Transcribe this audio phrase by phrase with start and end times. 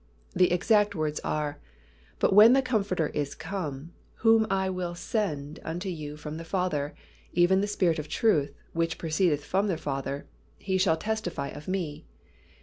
[0.35, 1.59] The exact words are,
[2.17, 3.93] "But when the Comforter is come,
[4.25, 6.95] whom I will send unto you from the Father,
[7.33, 10.25] even the Spirit of truth, which proceedeth from the Father,
[10.57, 12.07] He shall testify of Me."